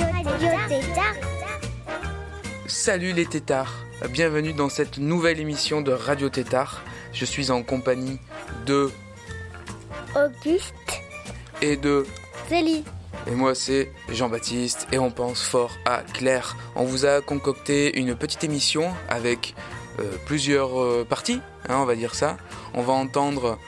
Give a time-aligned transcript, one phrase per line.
[0.00, 1.14] Radio Tétard.
[2.66, 3.72] Salut les tétards,
[4.10, 6.82] bienvenue dans cette nouvelle émission de Radio Tétard.
[7.12, 8.18] Je suis en compagnie
[8.66, 8.90] de
[10.16, 10.74] Auguste.
[11.62, 12.04] et de
[12.48, 12.82] Zélie.
[13.28, 16.56] et moi c'est Jean-Baptiste et on pense fort à Claire.
[16.74, 19.54] On vous a concocté une petite émission avec
[20.00, 22.36] euh, plusieurs euh, parties, hein, on va dire ça.
[22.74, 23.58] On va entendre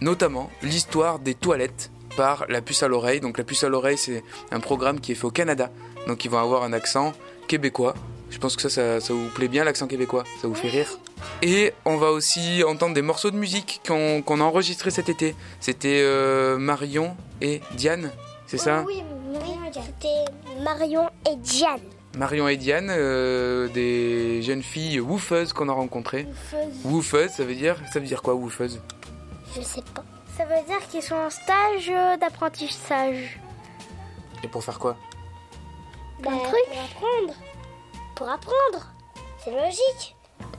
[0.00, 3.20] notamment l'histoire des toilettes par la puce à l'oreille.
[3.20, 5.70] Donc la puce à l'oreille c'est un programme qui est fait au Canada.
[6.06, 7.12] Donc ils vont avoir un accent
[7.48, 7.94] québécois.
[8.30, 10.88] Je pense que ça, ça, ça vous plaît bien l'accent québécois, ça vous fait rire.
[11.42, 15.34] Et on va aussi entendre des morceaux de musique qu'on qu'on a enregistrés cet été.
[15.60, 18.10] C'était euh, Marion et Diane,
[18.46, 18.84] c'est ça?
[18.86, 19.02] Oui,
[19.72, 21.80] c'était Marion et Diane.
[22.16, 26.26] Marion et Diane, euh, des jeunes filles woofeuses qu'on a rencontrées.
[26.84, 28.80] Woofeuses, ça veut dire, ça veut dire quoi woofeuse
[29.56, 30.04] Je sais pas.
[30.36, 33.38] Ça veut dire qu'ils sont en stage euh, d'apprentissage.
[34.42, 34.96] Et pour faire quoi?
[36.20, 36.68] Plein de trucs.
[36.68, 37.34] Pour apprendre.
[38.14, 38.92] Pour apprendre.
[39.44, 40.16] C'est logique.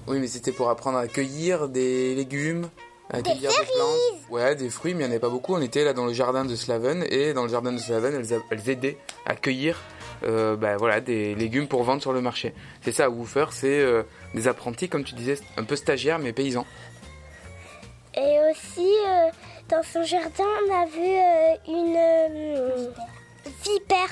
[0.07, 2.69] Oui, mais c'était pour apprendre à cueillir des légumes,
[3.09, 4.29] à cueillir des plantes.
[4.29, 5.55] Ouais, des fruits, mais il n'y en avait pas beaucoup.
[5.55, 8.41] On était là dans le jardin de Slaven, et dans le jardin de Slaven, elles,
[8.51, 9.79] elles aidaient à cueillir
[10.23, 12.53] euh, bah, voilà, des légumes pour vendre sur le marché.
[12.81, 16.65] C'est ça, Woofer, c'est euh, des apprentis, comme tu disais, un peu stagiaires, mais paysans.
[18.15, 19.29] Et aussi, euh,
[19.69, 22.87] dans son jardin, on a vu euh, une euh,
[23.63, 24.09] vipère.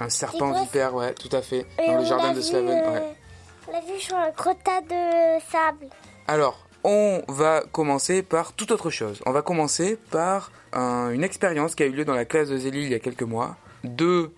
[0.00, 1.66] Un serpent vipère, ouais, tout à fait.
[1.82, 3.02] Et Dans le jardin de Slaven, euh, ouais.
[3.68, 5.86] On l'a vu sur un gros tas de sable.
[6.26, 9.20] Alors, on va commencer par toute autre chose.
[9.26, 12.56] On va commencer par un- une expérience qui a eu lieu dans la classe de
[12.58, 13.56] Zélie il y a quelques mois.
[13.84, 14.32] Deux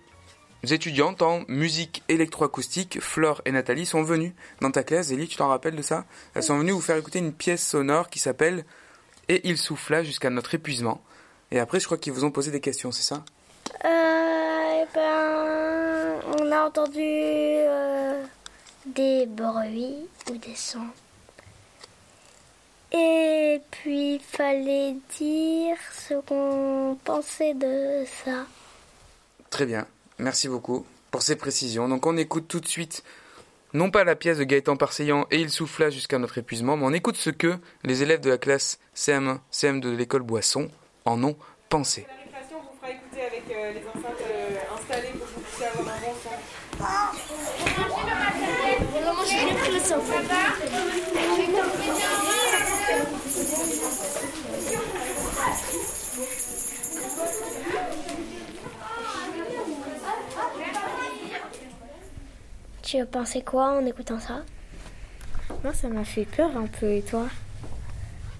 [0.63, 5.07] étudiantes en musique électroacoustique, Flore et Nathalie, sont venues dans ta classe.
[5.07, 6.05] Zélie, tu t'en rappelles de ça?
[6.35, 8.65] Elles sont venues vous faire écouter une pièce sonore qui s'appelle
[9.29, 11.01] Et il souffla jusqu'à notre épuisement.
[11.51, 13.23] Et après, je crois qu'ils vous ont posé des questions, c'est ça?
[13.85, 18.23] Euh, eh ben, on a entendu euh,
[18.85, 20.87] des bruits ou des sons.
[22.91, 28.45] Et puis, il fallait dire ce qu'on pensait de ça.
[29.49, 29.85] Très bien,
[30.19, 31.87] merci beaucoup pour ces précisions.
[31.87, 33.03] Donc on écoute tout de suite,
[33.73, 36.93] non pas la pièce de Gaëtan Parseillan et il souffla jusqu'à notre épuisement, mais on
[36.93, 40.69] écoute ce que les élèves de la classe CM1, CM2 de l'école Boisson
[41.05, 41.35] en ont
[41.69, 42.05] pensé.
[42.07, 45.65] La récréation vous fera écouter avec euh, les enceintes euh, installées pour que vous puissiez
[45.65, 46.29] avoir un bon son.
[62.87, 64.45] Tu as pensé quoi en écoutant ça?
[65.61, 67.27] Moi, ça m'a fait peur un peu, et toi?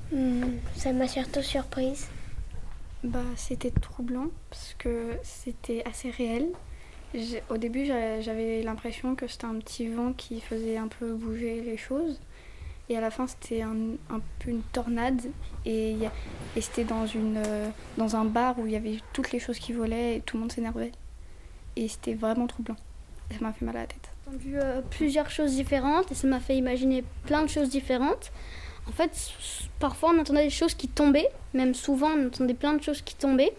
[0.09, 2.08] Hmm, Ça m'a surtout surprise.
[3.03, 6.47] Bah, c'était troublant parce que c'était assez réel.
[7.50, 11.59] Au début, j'a- j'avais l'impression que c'était un petit vent qui faisait un peu bouger
[11.59, 12.18] les choses.
[12.88, 13.75] Et à la fin, c'était un,
[14.09, 15.24] un peu une tornade.
[15.66, 15.97] Et,
[16.62, 19.74] c'était dans, une, euh, dans un bar où il y avait toutes les choses qui
[19.74, 20.94] volaient et tout le monde s'énervait.
[21.75, 22.78] Et c'était vraiment troublant.
[23.30, 24.16] Ça m'a fait mal à la tête.
[24.27, 28.31] Entendu euh, plusieurs choses différentes et ça m'a fait imaginer plein de choses différentes.
[28.88, 29.11] En fait,
[29.79, 33.15] parfois on entendait des choses qui tombaient, même souvent on entendait plein de choses qui
[33.15, 33.53] tombaient.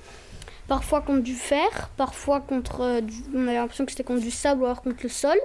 [0.67, 2.83] Parfois contre du fer, parfois contre.
[2.83, 5.39] euh, du- on avait l'impression que c'était contre du sable ou alors contre le sol.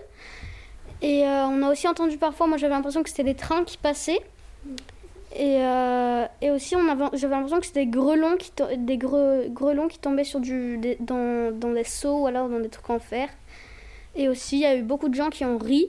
[1.01, 3.77] Et euh, on a aussi entendu parfois, moi j'avais l'impression que c'était des trains qui
[3.77, 4.19] passaient.
[5.35, 5.55] Et,
[6.41, 6.75] et aussi
[7.13, 10.79] j'avais l'impression que c'était des grelons qui, to- des gre- grelons qui tombaient sur du,
[10.99, 13.29] dans, dans des seaux ou alors dans des trucs en fer.
[14.15, 15.87] Et aussi, il y a eu beaucoup de gens qui ont ri.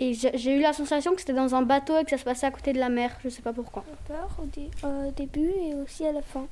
[0.00, 2.46] Et j'ai eu la sensation que c'était dans un bateau et que ça se passait
[2.46, 3.16] à côté de la mer.
[3.24, 3.84] Je sais pas pourquoi.
[4.06, 6.46] peur au, dé- au début et aussi à la fin.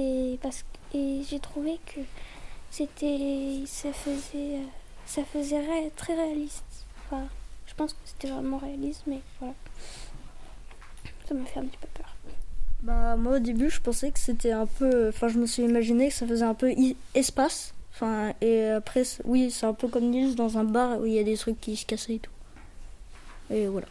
[0.00, 0.62] Et, parce,
[0.92, 2.00] que- et j'ai trouvé que
[2.70, 4.62] c'était ça faisait, euh,
[5.06, 6.64] ça faisait ré- très réaliste.
[7.06, 7.24] Enfin,
[7.66, 9.54] je pense que c'était vraiment réaliste, mais voilà.
[11.28, 12.14] Ça m'a fait un petit peu peur.
[12.82, 16.08] Bah moi au début je pensais que c'était un peu, enfin je me suis imaginé
[16.08, 20.04] que ça faisait un peu i- espace, enfin et après oui c'est un peu comme
[20.10, 22.30] Nils dans un bar où il y a des trucs qui se cassaient et tout.
[23.50, 23.86] Et voilà.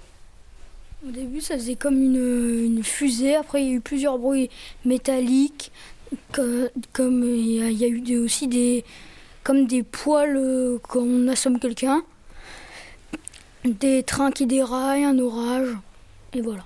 [1.07, 3.35] Au début, ça faisait comme une, fusée.
[3.35, 4.49] Après, il y a eu plusieurs bruits
[4.85, 5.71] métalliques.
[6.31, 8.83] que- Comme il y a, il y a eu des- aussi des,
[9.43, 12.01] comme des poils euh, quand on assomme quelqu'un,
[13.65, 15.69] des trains qui déraillent, un orage,
[16.33, 16.65] et voilà.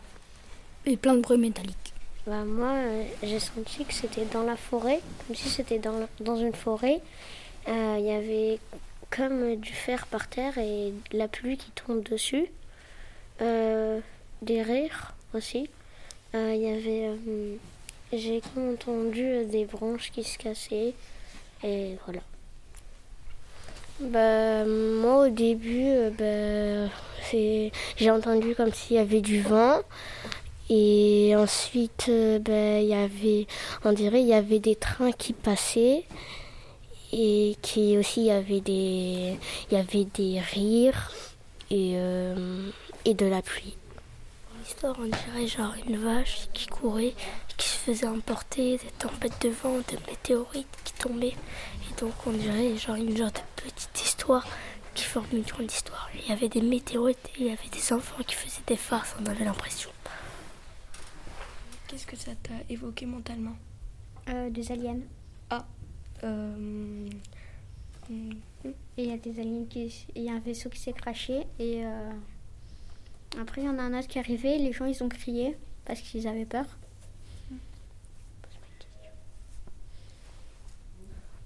[0.86, 1.76] Et plein de bruits métalliques.
[2.28, 6.36] Bah, moi, euh, j'ai senti que c'était dans la forêt, comme si c'était dans, dans
[6.36, 7.02] une forêt.
[7.68, 8.60] Euh, Il y avait
[9.10, 12.46] comme du fer par terre et de la pluie qui tombe dessus.
[13.42, 14.00] Euh,
[14.42, 15.70] des rires aussi.
[16.36, 17.08] Euh, Il y avait.
[17.10, 17.56] euh,
[18.14, 20.94] j'ai entendu euh, des branches qui se cassaient.
[21.64, 22.22] Et voilà.
[24.00, 26.10] Bah, moi, au début, euh,
[26.90, 26.94] bah,
[27.32, 29.82] j'ai entendu comme s'il y avait du vent.
[30.74, 33.46] Et ensuite, euh, ben, il y avait,
[33.84, 36.06] on dirait, il y avait des trains qui passaient
[37.12, 39.38] et qui aussi il y avait des,
[39.70, 41.12] il y avait des rires
[41.70, 42.70] et euh,
[43.04, 43.76] et de la pluie.
[44.64, 47.16] L'histoire, on dirait genre une vache qui courait,
[47.58, 51.36] qui se faisait emporter, des tempêtes de vent, des météorites qui tombaient.
[51.90, 54.48] Et donc on dirait genre une genre de petite histoire
[54.96, 56.10] qui forme une grande histoire.
[56.16, 59.18] Il y avait des météorites et il y avait des enfants qui faisaient des farces,
[59.22, 59.90] on avait l'impression.
[61.92, 63.56] Qu'est-ce que ça t'a évoqué mentalement
[64.30, 65.00] Euh, des aliens.
[66.24, 67.10] Euh,
[68.98, 70.06] Et il y a des aliens qui.
[70.16, 71.84] Il y a un vaisseau qui s'est craché et.
[71.86, 72.12] euh,
[73.42, 74.58] Après, il y en a un autre qui est arrivé.
[74.58, 76.66] Les gens, ils ont crié parce qu'ils avaient peur.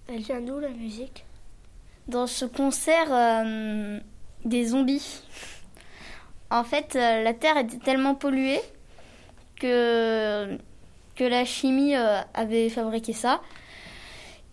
[0.07, 1.25] Elle vient d'où la musique?
[2.07, 3.99] Dans ce concert euh,
[4.43, 5.21] des zombies.
[6.51, 8.59] En fait, euh, la Terre était tellement polluée
[9.59, 10.57] que,
[11.15, 13.41] que la chimie euh, avait fabriqué ça.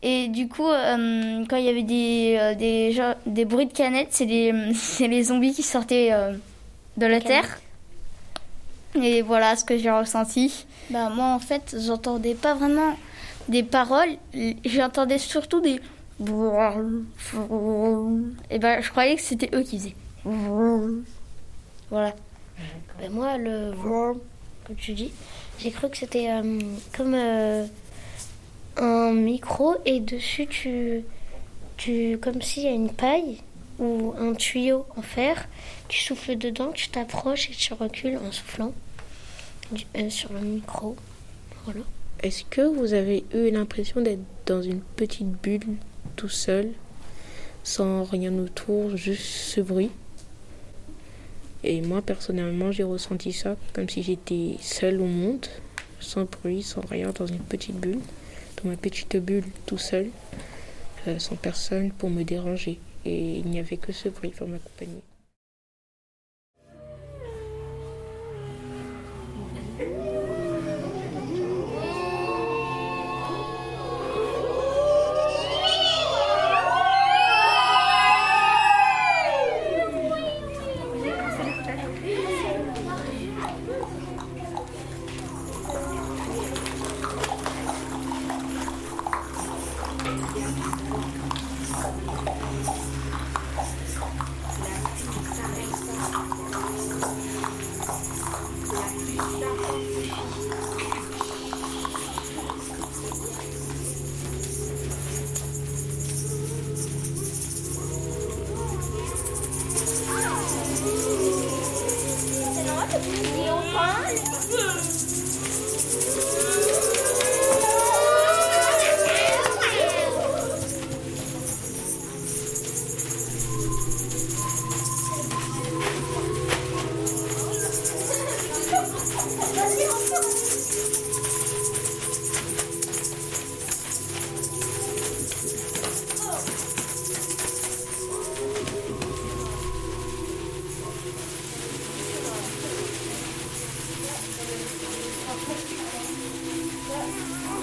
[0.02, 4.08] Et du coup, euh, quand il y avait des, euh, des, des bruits de canettes,
[4.10, 6.32] c'est les, c'est les zombies qui sortaient euh,
[6.96, 7.60] de la Terre.
[9.00, 10.66] Et voilà ce que j'ai ressenti.
[10.90, 12.96] Bah, moi, en fait, j'entendais pas vraiment
[13.48, 14.16] des paroles.
[14.64, 15.81] J'entendais surtout des
[18.50, 19.96] et ben je croyais que c'était eux qui faisaient.
[21.90, 22.14] Voilà.
[23.00, 23.72] Ben, moi, le
[24.66, 25.10] comme tu dis,
[25.58, 26.60] j'ai cru que c'était euh,
[26.96, 27.66] comme euh,
[28.76, 31.04] un micro et dessus tu,
[31.76, 33.38] tu comme s'il y a une paille
[33.78, 35.48] ou un tuyau en fer,
[35.88, 38.72] tu souffles dedans, tu t'approches et tu recules en soufflant
[39.96, 40.96] euh, sur le micro.
[41.64, 41.80] Voilà.
[42.22, 45.76] Est-ce que vous avez eu l'impression d'être dans une petite bulle
[46.14, 46.70] tout seul,
[47.64, 49.90] sans rien autour, juste ce bruit?
[51.64, 55.46] Et moi, personnellement, j'ai ressenti ça comme si j'étais seule au monde,
[56.00, 58.00] sans bruit, sans rien, dans une petite bulle,
[58.62, 60.10] dans ma petite bulle tout seul,
[61.06, 62.78] euh, sans personne pour me déranger.
[63.04, 65.02] Et il n'y avait que ce bruit pour m'accompagner.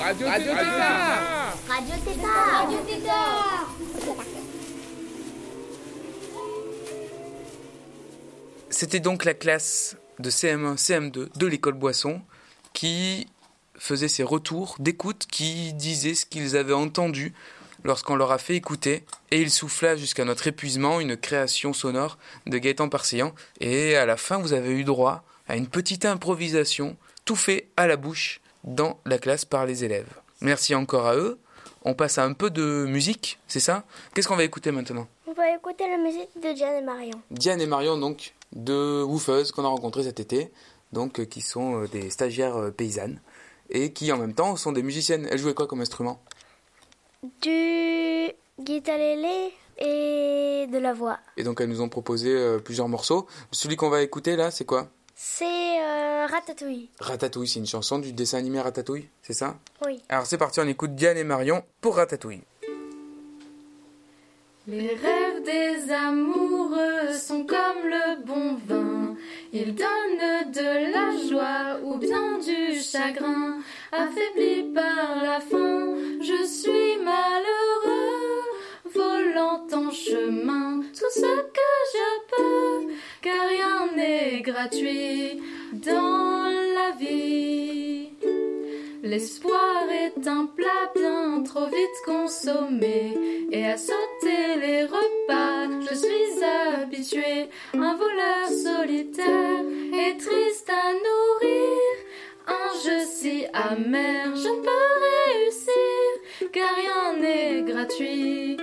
[0.10, 3.75] Radio, Tétard Radio Tétard Radio Tétard
[8.72, 12.24] C'était donc la classe de CM1, CM2 de l'école Boisson
[12.74, 13.28] qui
[13.78, 17.36] faisait ses retours d'écoute, qui disait ce qu'ils avaient entendu
[17.84, 22.58] lorsqu'on leur a fait écouter, et il souffla jusqu'à notre épuisement une création sonore de
[22.58, 27.36] Gaëtan Parseillan, et à la fin vous avez eu droit à une petite improvisation, tout
[27.36, 30.10] fait à la bouche, dans la classe par les élèves.
[30.42, 31.40] Merci encore à eux.
[31.84, 33.84] On passe à un peu de musique, c'est ça?
[34.14, 35.08] Qu'est-ce qu'on va écouter maintenant?
[35.28, 37.22] On va écouter la musique de Diane et Marion.
[37.32, 40.52] Diane et Marion, donc, deux woofeuses qu'on a rencontrées cet été,
[40.92, 43.22] donc, euh, qui sont euh, des stagiaires euh, paysannes,
[43.70, 45.28] et qui en même temps sont des musiciennes.
[45.32, 46.22] Elles jouaient quoi comme instrument?
[47.42, 51.20] Du Guita Lélé et de la voix.
[51.38, 53.28] Et donc elles nous ont proposé plusieurs morceaux.
[53.52, 54.90] Celui qu'on va écouter là, c'est quoi?
[55.22, 56.88] C'est euh, Ratatouille.
[57.02, 59.58] Ratatouille, c'est une chanson du dessin animé Ratatouille, c'est ça?
[59.86, 60.02] Oui.
[60.08, 62.40] Alors c'est parti, on écoute Diane et Marion pour Ratatouille.
[64.66, 69.18] Les rêves des amoureux sont comme le bon vin.
[69.52, 73.60] Ils donnent de la joie ou bien du chagrin.
[73.92, 78.19] Affaibli par la faim, je suis malheureux.
[79.30, 82.94] Volant en chemin tout ce que je peux.
[83.22, 85.42] Car rien n'est gratuit
[85.74, 86.46] dans
[86.76, 88.10] la vie.
[89.04, 93.18] L'espoir est un plat bien trop vite consommé
[93.52, 97.50] et à sauter les repas, je suis habituée.
[97.74, 101.80] Un voleur solitaire et triste à nourrir,
[102.48, 104.70] un jeu si amer, je ne peux
[105.08, 108.58] réussir car rien n'est gratuit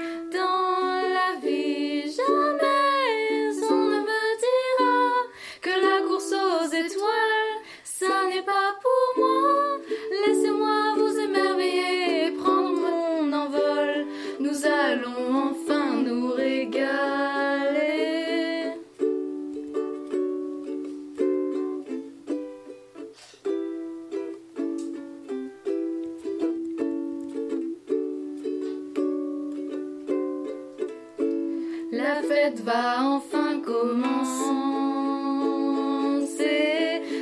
[33.01, 34.43] enfin commencer.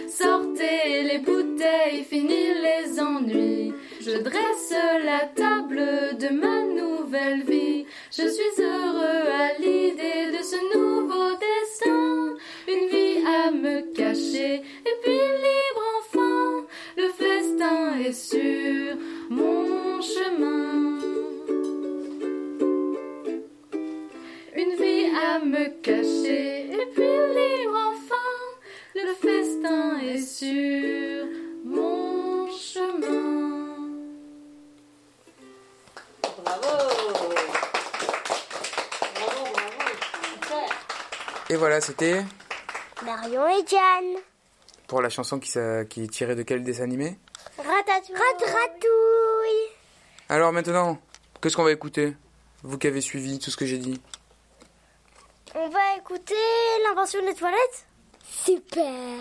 [0.09, 3.73] Sortez les bouteilles, fini les ennuis.
[4.01, 7.87] Je dresse la table de ma nouvelle vie.
[8.11, 12.37] Je suis heureux à l'idée de ce nouveau destin.
[12.69, 14.55] Une vie à me cacher
[14.89, 16.65] et puis libre enfin.
[16.97, 18.97] Le festin est sur
[19.31, 20.94] mon chemin.
[24.55, 28.15] Une vie à me cacher et puis libre enfin.
[28.95, 31.27] Le festin est sur
[31.65, 33.75] mon chemin.
[41.51, 42.25] Et voilà, c'était
[43.05, 44.21] Marion et Diane.
[44.87, 47.19] pour la chanson qui, s'a- qui est tirée de quel dessin animé?
[47.59, 48.15] Ratatouille.
[48.17, 49.71] Ratatouille.
[50.29, 50.99] Alors maintenant,
[51.41, 52.15] qu'est-ce qu'on va écouter?
[52.63, 54.01] Vous qui avez suivi tout ce que j'ai dit.
[55.57, 56.35] On va écouter
[56.85, 57.87] l'invention des toilettes?
[58.25, 59.21] Super.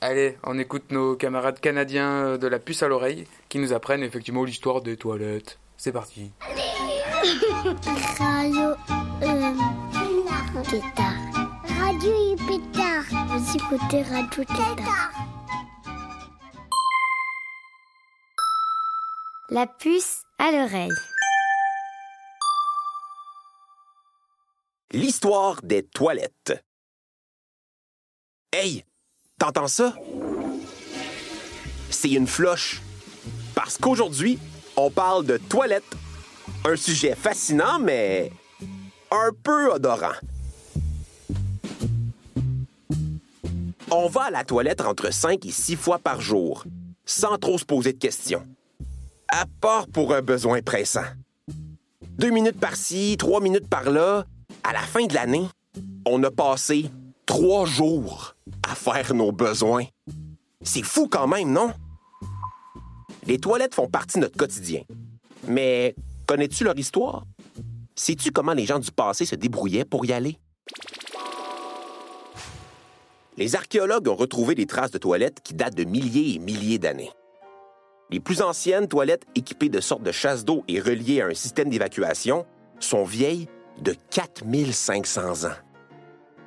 [0.00, 4.02] Allez, on écoute nos camarades canadiens euh, de la puce à l'oreille qui nous apprennent
[4.02, 5.60] effectivement l'histoire des toilettes.
[5.76, 6.32] C'est parti.
[8.18, 8.74] Radio
[9.22, 9.52] euh,
[10.68, 11.14] Tétard.
[11.78, 13.04] Radio Pétard.
[13.28, 15.12] Vous écoutez Radio Tétard.
[19.50, 20.90] La puce à l'oreille.
[24.94, 26.62] L'histoire des toilettes.
[28.52, 28.84] Hey,
[29.38, 29.94] t'entends ça?
[31.88, 32.82] C'est une floche.
[33.54, 34.38] Parce qu'aujourd'hui,
[34.76, 35.96] on parle de toilettes.
[36.66, 38.30] Un sujet fascinant, mais
[39.10, 40.12] un peu odorant.
[43.90, 46.64] On va à la toilette entre 5 et 6 fois par jour,
[47.06, 48.46] sans trop se poser de questions.
[49.28, 51.04] À part pour un besoin pressant.
[52.18, 54.26] Deux minutes par-ci, trois minutes par-là.
[54.64, 55.48] À la fin de l'année,
[56.06, 56.90] on a passé
[57.26, 58.36] trois jours
[58.68, 59.84] à faire nos besoins.
[60.62, 61.72] C'est fou quand même, non?
[63.26, 64.82] Les toilettes font partie de notre quotidien.
[65.48, 65.94] Mais
[66.26, 67.24] connais-tu leur histoire?
[67.96, 70.38] Sais-tu comment les gens du passé se débrouillaient pour y aller?
[73.36, 77.10] Les archéologues ont retrouvé des traces de toilettes qui datent de milliers et milliers d'années.
[78.10, 81.70] Les plus anciennes toilettes équipées de sortes de chasses d'eau et reliées à un système
[81.70, 82.44] d'évacuation
[82.78, 83.48] sont vieilles
[83.80, 85.56] de 4500 ans.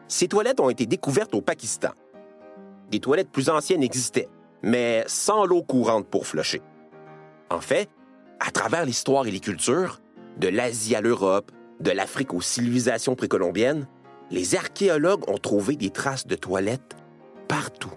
[0.08, 1.90] Ces toilettes ont été découvertes au Pakistan.
[2.92, 4.30] Des toilettes plus anciennes existaient,
[4.62, 6.62] mais sans l'eau courante pour flusher.
[7.50, 7.90] En fait,
[8.40, 10.02] à travers l'histoire et les cultures,
[10.38, 13.88] de l'Asie à l'Europe, de l'Afrique aux civilisations précolombiennes,
[14.32, 16.96] les archéologues ont trouvé des traces de toilettes
[17.48, 17.92] partout.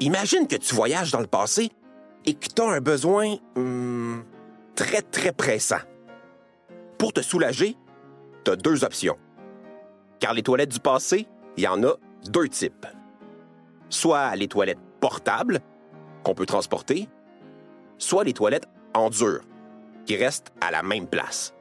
[0.00, 1.70] Imagine que tu voyages dans le passé
[2.24, 4.24] et que tu as un besoin hum,
[4.74, 5.78] très, très pressant.
[6.98, 7.76] Pour te soulager,
[8.44, 9.16] tu as deux options.
[10.20, 11.94] Car les toilettes du passé, il y en a
[12.26, 12.86] deux types.
[13.88, 15.60] Soit les toilettes portables,
[16.22, 17.08] qu'on peut transporter,
[17.98, 19.40] soit les toilettes en dur,
[20.06, 21.54] qui restent à la même place.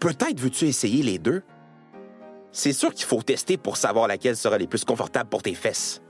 [0.00, 1.42] Peut-être veux-tu essayer les deux?
[2.52, 6.02] C'est sûr qu'il faut tester pour savoir laquelle sera les plus confortable pour tes fesses.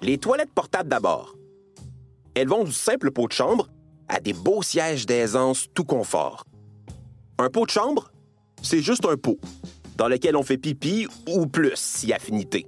[0.00, 1.34] Les toilettes portables d'abord.
[2.34, 3.68] Elles vont du simple pot de chambre
[4.08, 6.44] à des beaux sièges d'aisance tout confort.
[7.38, 8.10] Un pot de chambre,
[8.62, 9.38] c'est juste un pot
[9.96, 12.66] dans lequel on fait pipi ou plus si affinité.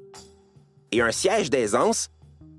[0.93, 2.09] Et un siège d'aisance,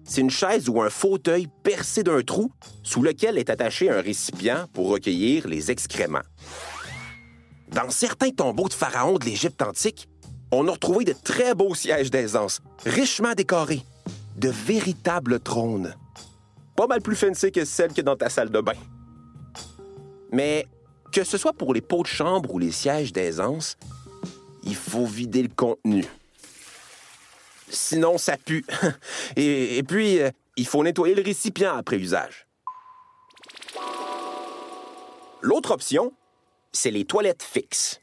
[0.04, 4.68] c'est une chaise ou un fauteuil percé d'un trou sous lequel est attaché un récipient
[4.74, 6.24] pour recueillir les excréments.
[7.70, 10.10] Dans certains tombeaux de pharaons de l'Égypte antique,
[10.52, 13.84] on a retrouvé de très beaux sièges d'aisance, richement décorés,
[14.38, 15.96] de véritables trônes.
[16.82, 18.74] Pas mal plus fancy que celles que dans ta salle de bain.
[20.32, 20.66] Mais
[21.12, 23.78] que ce soit pour les pots de chambre ou les sièges d'aisance,
[24.64, 26.04] il faut vider le contenu.
[27.70, 28.66] Sinon, ça pue.
[29.36, 32.48] Et, et puis, euh, il faut nettoyer le récipient après usage.
[35.42, 36.14] L'autre option,
[36.72, 38.02] c'est les toilettes fixes.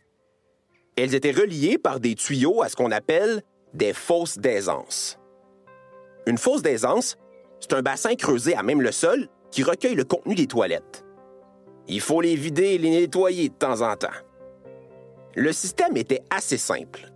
[0.96, 3.42] Elles étaient reliées par des tuyaux à ce qu'on appelle
[3.74, 5.18] des fosses d'aisance.
[6.26, 7.16] Une fosse d'aisance,
[7.60, 11.04] c'est un bassin creusé à même le sol qui recueille le contenu des toilettes.
[11.86, 14.08] Il faut les vider et les nettoyer de temps en temps.
[15.34, 17.10] Le système était assez simple.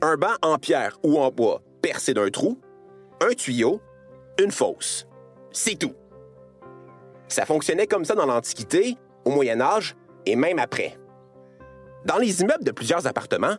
[0.00, 2.58] Un banc en pierre ou en bois percé d'un trou,
[3.20, 3.80] un tuyau,
[4.42, 5.06] une fosse.
[5.52, 5.94] C'est tout.
[7.28, 9.96] Ça fonctionnait comme ça dans l'Antiquité, au Moyen Âge
[10.26, 10.98] et même après.
[12.04, 13.56] Dans les immeubles de plusieurs appartements,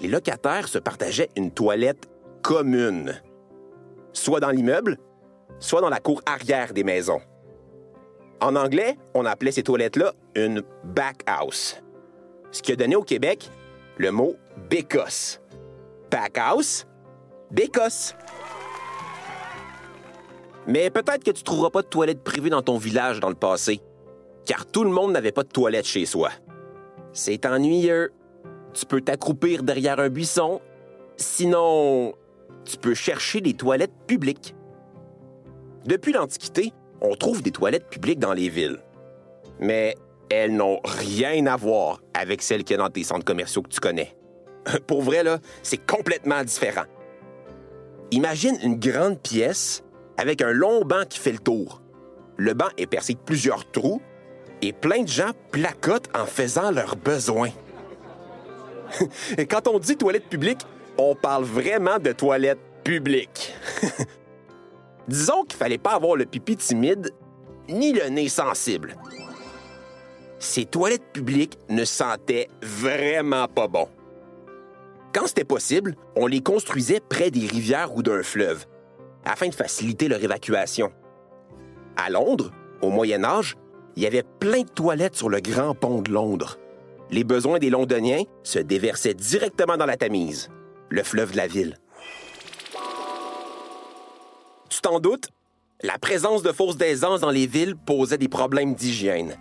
[0.00, 2.08] les locataires se partageaient une toilette
[2.42, 3.20] commune,
[4.12, 4.98] soit dans l'immeuble,
[5.58, 7.20] soit dans la cour arrière des maisons.
[8.40, 11.82] En anglais, on appelait ces toilettes-là une back house,
[12.52, 13.50] ce qui a donné au Québec
[13.96, 14.36] le mot
[14.70, 15.40] bécosse.
[16.10, 16.86] Back house,
[17.50, 18.14] bécosse.
[20.66, 23.80] Mais peut-être que tu trouveras pas de toilette privée dans ton village dans le passé,
[24.44, 26.30] car tout le monde n'avait pas de toilette chez soi.
[27.12, 28.12] C'est ennuyeux.
[28.74, 30.60] Tu peux t'accroupir derrière un buisson.
[31.16, 32.14] Sinon,
[32.64, 34.54] tu peux chercher des toilettes publiques.
[35.84, 38.78] Depuis l'Antiquité, on trouve des toilettes publiques dans les villes.
[39.60, 39.96] Mais
[40.30, 43.68] elles n'ont rien à voir avec celles qu'il y a dans tes centres commerciaux que
[43.68, 44.16] tu connais.
[44.86, 46.84] Pour vrai, là, c'est complètement différent.
[48.10, 49.82] Imagine une grande pièce
[50.16, 51.82] avec un long banc qui fait le tour.
[52.36, 54.00] Le banc est percé de plusieurs trous
[54.62, 57.50] et plein de gens placotent en faisant leurs besoins.
[59.38, 60.60] et quand on dit toilette publique,
[60.96, 63.54] on parle vraiment de toilette publique.
[65.08, 67.10] Disons qu'il fallait pas avoir le pipi timide
[67.68, 68.96] ni le nez sensible.
[70.38, 73.88] Ces toilettes publiques ne sentaient vraiment pas bon.
[75.12, 78.66] Quand c'était possible, on les construisait près des rivières ou d'un fleuve,
[79.24, 80.92] afin de faciliter leur évacuation.
[81.96, 83.56] À Londres, au Moyen Âge,
[83.96, 86.58] il y avait plein de toilettes sur le grand pont de Londres.
[87.10, 90.50] Les besoins des Londoniens se déversaient directement dans la Tamise,
[90.90, 91.78] le fleuve de la ville.
[94.78, 95.30] Tu t'en doutes,
[95.82, 99.34] la présence de fausses d'aisance dans les villes posait des problèmes d'hygiène.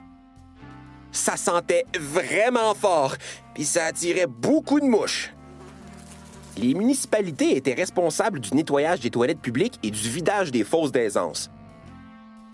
[1.12, 3.16] Ça sentait vraiment fort,
[3.54, 5.32] puis ça attirait beaucoup de mouches.
[6.58, 11.52] Les municipalités étaient responsables du nettoyage des toilettes publiques et du vidage des fosses d'aisance.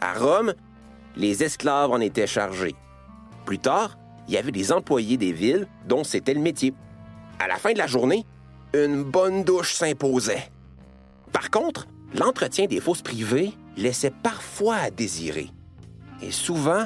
[0.02, 0.54] À Rome,
[1.15, 2.76] les esclaves en étaient chargés.
[3.46, 6.74] Plus tard, il y avait des employés des villes dont c'était le métier.
[7.39, 8.26] À la fin de la journée,
[8.74, 10.52] une bonne douche s'imposait.
[11.32, 15.49] Par contre, l'entretien des fosses privées laissait parfois à désirer.
[16.21, 16.86] Et souvent,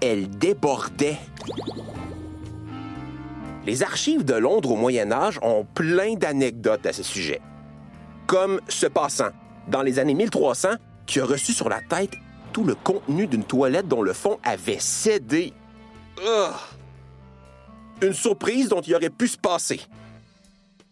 [0.00, 1.18] elles débordaient.
[3.64, 7.40] Les archives de Londres au Moyen Âge ont plein d'anecdotes à ce sujet.
[8.26, 9.30] Comme ce passant,
[9.68, 10.68] dans les années 1300,
[11.06, 12.12] qui a reçu sur la tête
[12.52, 15.52] tout le contenu d'une toilette dont le fond avait cédé.
[18.02, 19.80] Une surprise dont il aurait pu se passer.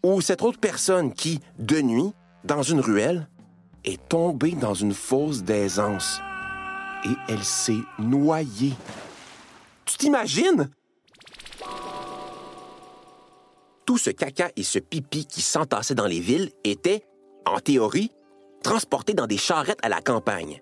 [0.03, 3.27] Ou cette autre personne qui, de nuit, dans une ruelle,
[3.85, 6.19] est tombée dans une fosse d'aisance
[7.05, 8.73] et elle s'est noyée.
[9.85, 10.69] Tu t'imagines?
[13.85, 17.05] Tout ce caca et ce pipi qui s'entassait dans les villes était,
[17.45, 18.11] en théorie,
[18.63, 20.61] transporté dans des charrettes à la campagne.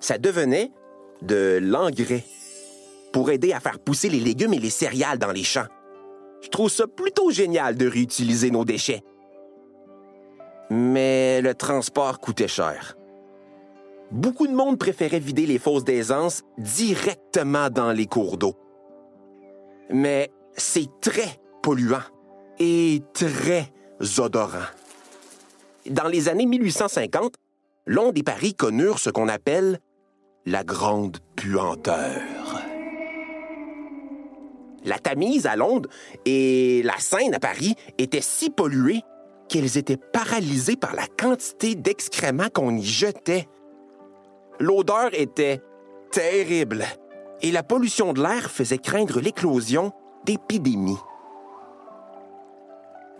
[0.00, 0.72] Ça devenait
[1.22, 2.24] de l'engrais
[3.12, 5.66] pour aider à faire pousser les légumes et les céréales dans les champs.
[6.42, 9.04] Je trouve ça plutôt génial de réutiliser nos déchets.
[10.70, 12.96] Mais le transport coûtait cher.
[14.10, 18.56] Beaucoup de monde préférait vider les fosses d'aisance directement dans les cours d'eau.
[19.90, 22.02] Mais c'est très polluant
[22.58, 23.72] et très
[24.18, 24.68] odorant.
[25.88, 27.34] Dans les années 1850,
[27.86, 29.80] Londres et Paris connurent ce qu'on appelle
[30.46, 32.20] la grande puanteur.
[34.84, 35.88] La Tamise à Londres
[36.24, 39.02] et la Seine à Paris étaient si polluées
[39.50, 43.48] qu'elles étaient paralysées par la quantité d'excréments qu'on y jetait.
[44.60, 45.60] L'odeur était
[46.12, 46.84] terrible.
[47.42, 49.92] Et la pollution de l'air faisait craindre l'éclosion
[50.24, 50.98] d'épidémies.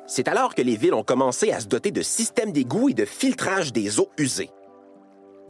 [0.07, 3.05] C'est alors que les villes ont commencé à se doter de systèmes d'égouts et de
[3.05, 4.51] filtrage des eaux usées.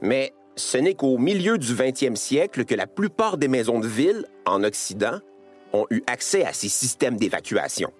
[0.00, 4.26] Mais ce n'est qu'au milieu du 20e siècle que la plupart des maisons de ville,
[4.46, 5.18] en Occident,
[5.72, 7.92] ont eu accès à ces systèmes d'évacuation.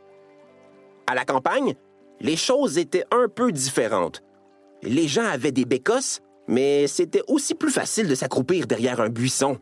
[1.07, 1.75] À la campagne,
[2.21, 4.23] les choses étaient un peu différentes.
[4.83, 9.59] Les gens avaient des bécosses, mais c'était aussi plus facile de s'accroupir derrière un buisson.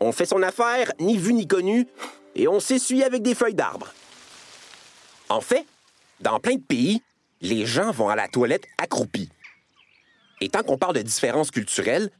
[0.00, 1.86] On fait son affaire, ni vu ni connu,
[2.34, 3.92] et on s'essuie avec des feuilles d'arbre.
[5.28, 5.64] En fait,
[6.20, 7.02] dans plein de pays,
[7.40, 9.30] les gens vont à la toilette accroupis.
[10.40, 12.10] Et tant qu'on parle de différences culturelles,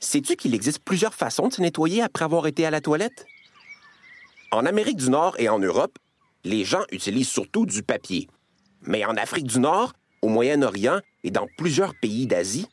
[0.00, 3.24] sais-tu qu'il existe plusieurs façons de se nettoyer après avoir été à la toilette?
[4.50, 5.98] En Amérique du Nord et en Europe,
[6.44, 8.28] les gens utilisent surtout du papier.
[8.84, 9.92] Mais en Afrique du Nord,
[10.22, 12.66] au Moyen-Orient et dans plusieurs pays d'Asie,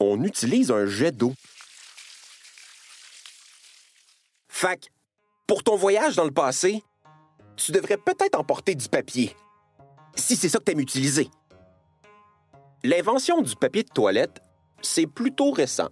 [0.00, 1.34] on utilise un jet d'eau.
[4.48, 4.90] Fac,
[5.46, 6.82] pour ton voyage dans le passé,
[7.56, 9.34] tu devrais peut-être emporter du papier.
[10.14, 11.28] Si c'est ça que tu aimes utiliser.
[12.84, 14.42] L'invention du papier de toilette,
[14.82, 15.88] c'est plutôt récent.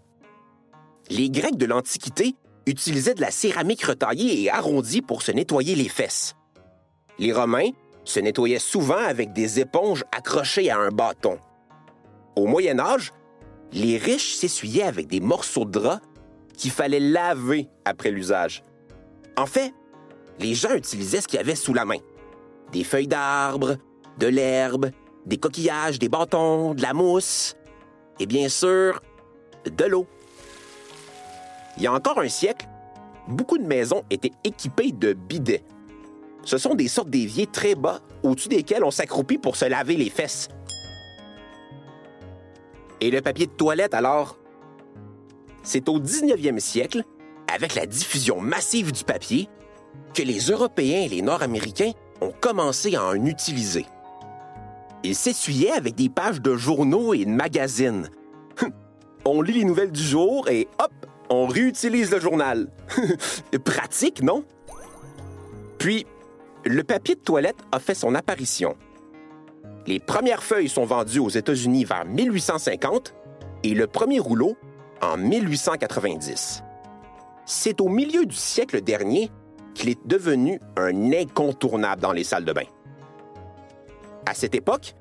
[1.09, 2.35] Les Grecs de l'Antiquité
[2.66, 6.35] utilisaient de la céramique retaillée et arrondie pour se nettoyer les fesses.
[7.18, 7.70] Les Romains
[8.04, 11.38] se nettoyaient souvent avec des éponges accrochées à un bâton.
[12.36, 13.12] Au Moyen Âge,
[13.72, 16.00] les riches s'essuyaient avec des morceaux de drap
[16.56, 18.62] qu'il fallait laver après l'usage.
[19.36, 19.72] En fait,
[20.38, 21.98] les gens utilisaient ce qu'il y avait sous la main.
[22.72, 23.76] Des feuilles d'arbre,
[24.18, 24.90] de l'herbe,
[25.26, 27.56] des coquillages, des bâtons, de la mousse
[28.18, 29.00] et bien sûr,
[29.64, 30.06] de l'eau.
[31.76, 32.66] Il y a encore un siècle,
[33.28, 35.64] beaucoup de maisons étaient équipées de bidets.
[36.44, 40.11] Ce sont des sortes d'éviers très bas au-dessus desquels on s'accroupit pour se laver les
[40.11, 40.48] fesses.
[43.00, 44.37] Et le papier de toilette, alors?
[45.62, 47.03] C'est au 19e siècle,
[47.53, 49.48] avec la diffusion massive du papier,
[50.14, 53.87] que les Européens et les Nord-Américains ont commencé à en utiliser.
[55.03, 58.11] Ils s'essuyaient avec des pages de journaux et de magazines.
[59.24, 60.92] on lit les nouvelles du jour et hop,
[61.31, 62.70] on réutilise le journal.
[63.64, 64.44] Pratique, non?
[65.79, 66.07] Puis,
[66.64, 68.77] le papier de toilette a fait son apparition.
[69.87, 73.14] Les premières feuilles sont vendues aux États-Unis vers 1850
[73.62, 74.57] et le premier rouleau
[75.03, 76.62] en 1890.
[77.46, 79.31] C'est au milieu du siècle dernier
[79.75, 82.66] qu'il est devenu un incontournable dans les salles de bain.
[84.27, 84.94] À cette époque,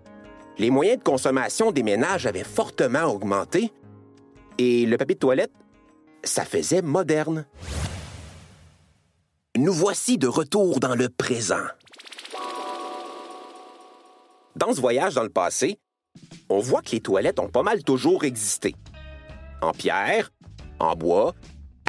[0.58, 3.72] les moyens de consommation des ménages avaient fortement augmenté
[4.58, 5.52] et le papier de toilette,
[6.24, 7.45] ça faisait moderne.
[9.62, 11.65] Nous voici de retour dans le présent.
[14.56, 15.80] Dans ce voyage dans le passé,
[16.48, 18.74] on voit que les toilettes ont pas mal toujours existé.
[19.62, 20.32] En pierre,
[20.80, 21.36] en bois,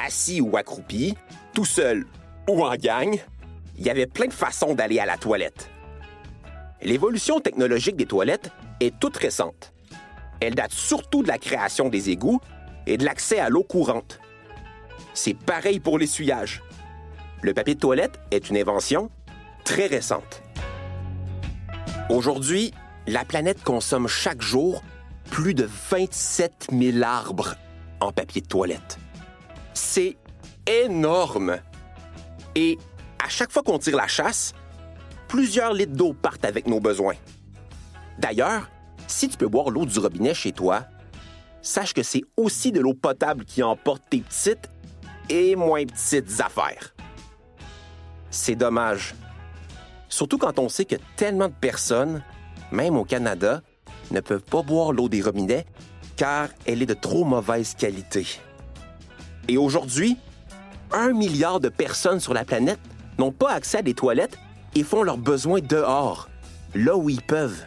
[0.05, 1.15] assis ou accroupi,
[1.53, 2.05] tout seul
[2.49, 3.17] ou en gang,
[3.77, 5.69] il y avait plein de façons d'aller à la toilette.
[6.81, 9.71] L'évolution technologique des toilettes est toute récente.
[10.41, 12.41] Elle date surtout de la création des égouts
[12.85, 14.19] et de l'accès à l'eau courante.
[15.13, 16.61] C'est pareil pour l'essuyage.
[17.41, 19.09] Le papier de toilette est une invention
[19.63, 20.43] très récente.
[22.09, 22.71] Aujourd'hui,
[23.07, 24.83] la planète consomme chaque jour
[25.31, 27.55] plus de 27 000 arbres
[27.99, 28.99] en papier de toilette.
[29.73, 30.17] C'est
[30.67, 31.57] énorme.
[32.53, 32.77] Et
[33.23, 34.53] à chaque fois qu'on tire la chasse,
[35.27, 37.15] plusieurs litres d'eau partent avec nos besoins.
[38.19, 38.69] D'ailleurs,
[39.07, 40.85] si tu peux boire l'eau du robinet chez toi,
[41.63, 44.69] sache que c'est aussi de l'eau potable qui emporte tes petites
[45.29, 46.93] et moins petites affaires.
[48.31, 49.13] C'est dommage.
[50.09, 52.23] Surtout quand on sait que tellement de personnes,
[52.71, 53.61] même au Canada,
[54.09, 55.65] ne peuvent pas boire l'eau des robinets
[56.15, 58.25] car elle est de trop mauvaise qualité.
[59.47, 60.17] Et aujourd'hui,
[60.91, 62.79] un milliard de personnes sur la planète
[63.17, 64.37] n'ont pas accès à des toilettes
[64.75, 66.29] et font leurs besoins dehors,
[66.73, 67.65] là où ils peuvent.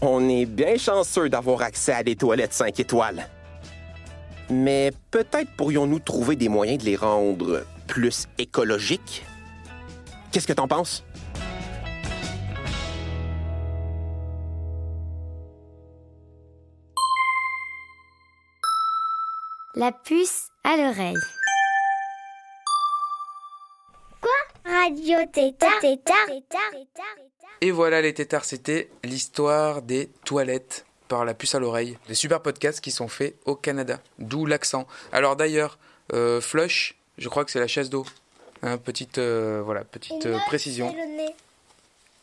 [0.00, 3.28] On est bien chanceux d'avoir accès à des toilettes 5 étoiles.
[4.50, 9.24] Mais peut-être pourrions-nous trouver des moyens de les rendre plus écologiques?
[10.32, 11.04] Qu'est-ce que t'en penses?
[19.74, 21.14] La puce à l'oreille.
[24.22, 24.30] Quoi?
[24.64, 26.26] Radio Tétard, Tétard,
[27.60, 31.98] Et voilà les tétards, c'était l'histoire des toilettes par la puce à l'oreille.
[32.08, 34.86] Des super podcasts qui sont faits au Canada, d'où l'accent.
[35.12, 35.78] Alors d'ailleurs,
[36.14, 38.04] euh, flush, je crois que c'est la chaise d'eau.
[38.62, 40.94] Hein, petite, euh, voilà, petite euh, précision.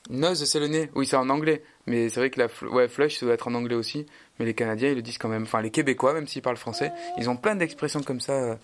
[0.09, 0.89] Nose, c'est le nez.
[0.95, 1.63] Oui, c'est en anglais.
[1.85, 4.05] Mais c'est vrai que la fl- ouais, flush, ça doit être en anglais aussi.
[4.39, 5.43] Mais les Canadiens, ils le disent quand même.
[5.43, 8.55] Enfin, les Québécois, même s'ils parlent français, ils ont plein d'expressions comme ça euh,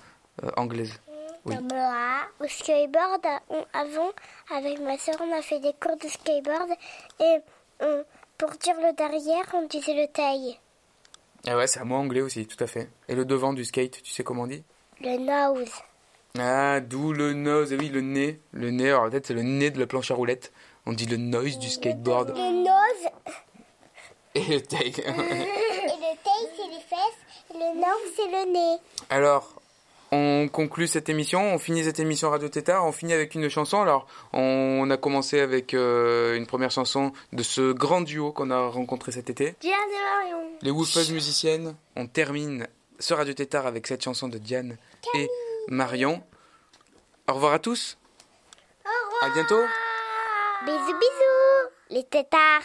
[0.44, 0.94] euh, anglaises.
[1.46, 1.56] Oui.
[2.42, 4.10] Au skateboard, on- avant,
[4.54, 6.72] avec ma soeur, on a fait des cours de skateboard.
[7.22, 7.38] Et
[7.82, 8.04] on-
[8.38, 10.58] pour dire le derrière, on disait le taille.
[11.48, 12.90] Ah ouais, c'est un mot anglais aussi, tout à fait.
[13.08, 14.64] Et le devant du skate, tu sais comment on dit?
[15.02, 15.72] Le nose.
[16.38, 17.74] Ah, d'où le nose.
[17.74, 18.40] Et oui, le nez.
[18.52, 20.52] Le nez, alors peut-être c'est le nez de la planche à roulettes.
[20.86, 22.30] On dit le noise du skateboard.
[22.30, 23.12] Le nose.
[24.36, 24.88] Et le tail.
[24.98, 27.52] et le taille, c'est les fesses.
[27.52, 28.78] Et le nose, c'est le nez.
[29.10, 29.60] Alors,
[30.12, 33.82] on conclut cette émission, on finit cette émission Radio Tétard, on finit avec une chanson.
[33.82, 38.68] Alors, on a commencé avec euh, une première chanson de ce grand duo qu'on a
[38.68, 39.56] rencontré cet été.
[39.62, 40.50] Diane et Marion.
[40.62, 41.76] Les Woofeuses musiciennes.
[41.96, 44.78] On termine ce Radio Tétard avec cette chanson de Diane
[45.16, 45.30] et
[45.70, 46.24] Marion.
[47.28, 47.98] Au revoir à tous.
[48.86, 49.24] Au revoir.
[49.24, 49.64] À bientôt.
[50.66, 51.70] Bisous, bisous.
[51.90, 52.64] Les tétards.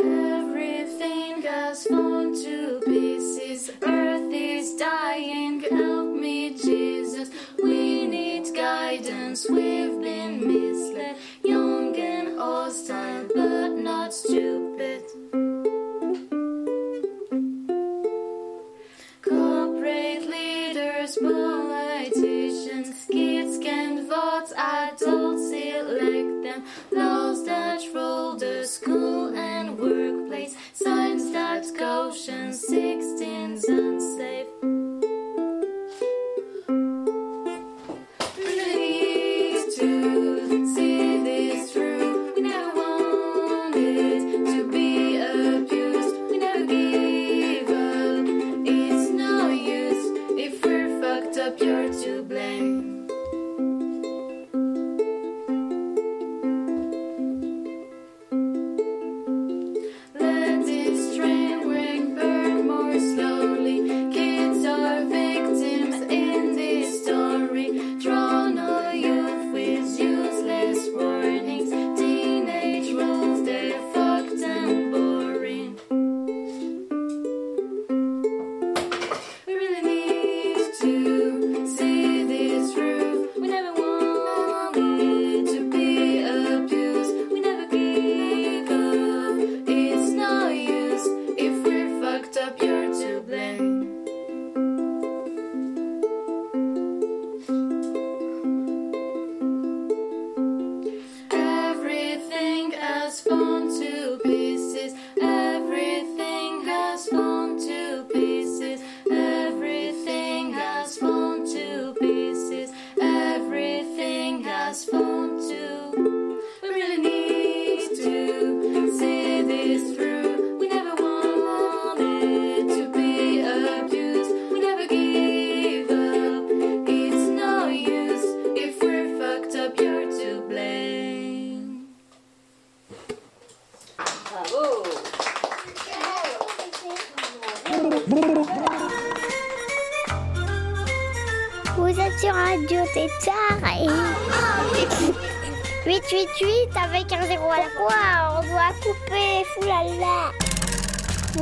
[0.00, 3.70] Everything has fallen to pieces.
[3.82, 5.60] Earth is dying.
[5.60, 7.30] Help me, Jesus.
[7.62, 9.48] We need guidance.
[9.48, 10.01] We've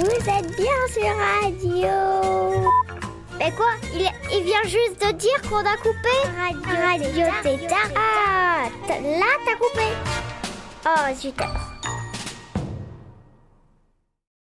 [0.00, 2.70] Vous êtes bien sur Radio.
[3.38, 6.08] Mais quoi il, il vient juste de dire qu'on a coupé
[6.38, 7.90] Radio, Radio Tétard.
[7.94, 9.88] Ah, là t'as coupé.
[10.86, 11.34] Oh, zut.